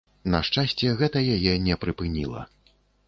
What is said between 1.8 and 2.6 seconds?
прыпыніла.